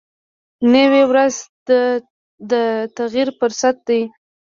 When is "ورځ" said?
1.11-1.33